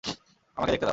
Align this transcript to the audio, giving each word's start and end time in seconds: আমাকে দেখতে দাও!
আমাকে 0.57 0.71
দেখতে 0.71 0.85
দাও! 0.85 0.89